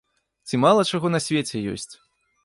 [0.47, 1.93] Ці мала чаго на свеце ёсць!